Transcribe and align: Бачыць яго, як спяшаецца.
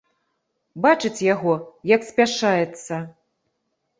Бачыць 0.85 1.25
яго, 1.33 1.53
як 1.95 2.01
спяшаецца. 2.09 2.95